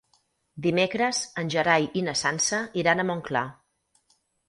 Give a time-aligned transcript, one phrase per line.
[0.65, 3.49] Dimecres en Gerai i na Sança iran a Montclar.